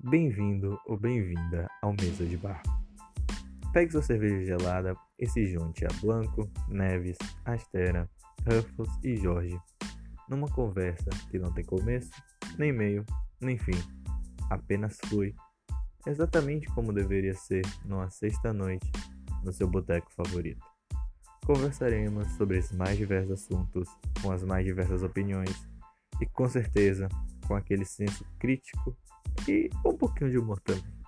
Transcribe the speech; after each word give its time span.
Bem-vindo 0.00 0.80
ou 0.86 0.96
bem-vinda 0.96 1.68
ao 1.82 1.92
Mesa 1.92 2.24
de 2.24 2.38
Bar. 2.38 2.62
Pegue 3.74 3.92
sua 3.92 4.00
cerveja 4.00 4.56
gelada 4.56 4.96
e 5.18 5.26
se 5.28 5.46
junte 5.46 5.84
a 5.84 5.88
Blanco, 6.00 6.50
Neves, 6.66 7.18
Astera, 7.44 8.08
Ruffles 8.46 8.88
e 9.04 9.16
Jorge 9.16 9.60
numa 10.30 10.48
conversa 10.48 11.10
que 11.30 11.38
não 11.38 11.52
tem 11.52 11.62
começo, 11.62 12.10
nem 12.58 12.72
meio, 12.72 13.04
nem 13.38 13.58
fim, 13.58 13.76
apenas 14.48 14.96
flui, 15.04 15.34
exatamente 16.06 16.66
como 16.68 16.90
deveria 16.90 17.34
ser 17.34 17.62
numa 17.84 18.08
sexta-noite 18.08 18.90
no 19.44 19.52
seu 19.52 19.68
boteco 19.68 20.10
favorito. 20.14 20.64
Conversaremos 21.44 22.32
sobre 22.32 22.56
os 22.56 22.72
mais 22.72 22.96
diversos 22.96 23.32
assuntos, 23.32 23.86
com 24.22 24.32
as 24.32 24.42
mais 24.42 24.64
diversas 24.64 25.02
opiniões 25.02 25.68
e 26.18 26.24
com 26.24 26.48
certeza 26.48 27.10
com 27.52 27.56
aquele 27.56 27.84
senso 27.84 28.24
crítico 28.38 28.96
e 29.46 29.68
um 29.84 29.94
pouquinho 29.94 30.30
de 30.30 30.38
humor 30.38 30.58
também. 30.60 31.01